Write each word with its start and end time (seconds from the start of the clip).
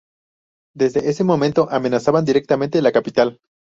Desde 0.75 1.11
ese 1.11 1.23
momento, 1.23 1.67
amenazaban 1.69 2.25
directamente 2.25 2.81
la 2.81 2.91
capital. 2.91 3.39